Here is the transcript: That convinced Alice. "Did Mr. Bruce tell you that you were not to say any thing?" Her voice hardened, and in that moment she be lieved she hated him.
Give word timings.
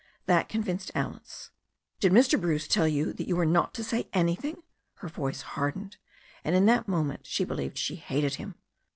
That 0.25 0.49
convinced 0.49 0.89
Alice. 0.95 1.51
"Did 1.99 2.11
Mr. 2.11 2.41
Bruce 2.41 2.67
tell 2.67 2.87
you 2.87 3.13
that 3.13 3.27
you 3.27 3.35
were 3.35 3.45
not 3.45 3.71
to 3.75 3.83
say 3.83 4.09
any 4.13 4.33
thing?" 4.33 4.63
Her 4.95 5.07
voice 5.09 5.41
hardened, 5.41 5.97
and 6.43 6.55
in 6.55 6.65
that 6.65 6.87
moment 6.87 7.27
she 7.27 7.43
be 7.43 7.53
lieved 7.53 7.77
she 7.77 7.97
hated 7.97 8.33
him. 8.37 8.55